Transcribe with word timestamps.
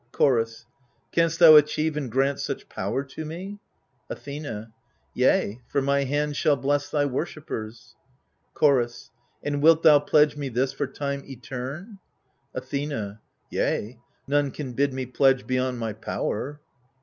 Chorus 0.11 0.65
Canst 1.11 1.37
thou 1.37 1.55
achieve 1.57 1.95
and 1.95 2.11
grant 2.11 2.39
such 2.39 2.67
power 2.67 3.03
to 3.03 3.23
me? 3.23 3.59
Athena 4.09 4.73
Yea, 5.13 5.61
for 5.67 5.79
my 5.79 6.05
hand 6.05 6.35
shall 6.35 6.55
bless 6.55 6.89
thy 6.89 7.05
worshippers. 7.05 7.95
Chorus 8.55 9.11
And 9.43 9.61
wilt 9.61 9.83
thou 9.83 9.99
pledge 9.99 10.35
me 10.35 10.49
this 10.49 10.73
for 10.73 10.87
time 10.87 11.21
eteme? 11.21 11.99
Athena 12.55 13.21
Yea: 13.51 13.99
none 14.25 14.49
can 14.49 14.73
bid 14.73 14.91
me 14.91 15.05
pledge 15.05 15.45
beyond 15.45 15.77
my 15.77 15.93
power. 15.93 16.59